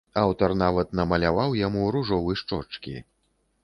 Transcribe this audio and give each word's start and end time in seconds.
Аўтар 0.21 0.55
нават 0.61 0.97
намаляваў 1.01 1.55
яму 1.61 1.87
ружовы 1.99 2.31
шчочкі. 2.45 3.01